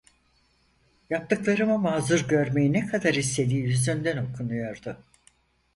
[1.09, 4.97] Yaptıklarımı mazur görmeyi ne kadar istediği yüzünden okunuyordu.